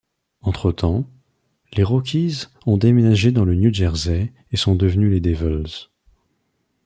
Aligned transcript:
Entre-temps, 0.41 1.05
les 1.77 1.83
Rockies 1.83 2.47
ont 2.65 2.75
déménagé 2.77 3.31
dans 3.31 3.45
le 3.45 3.53
New 3.53 3.71
Jersey 3.71 4.33
et 4.51 4.57
sont 4.57 4.73
devenus 4.73 5.11
les 5.11 5.19
Devils. 5.21 5.89